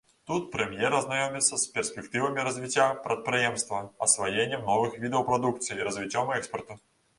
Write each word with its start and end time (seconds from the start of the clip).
Тут 0.29 0.45
прэм'ер 0.53 0.95
азнаёміцца 0.99 1.59
з 1.63 1.75
перспектывамі 1.75 2.47
развіцця 2.47 2.87
прадпрыемства, 3.05 3.83
асваеннем 4.09 4.67
новых 4.73 4.99
відаў 5.07 5.29
прадукцыі 5.31 5.73
і 5.81 5.89
развіццём 5.93 6.37
экспарту. 6.41 6.83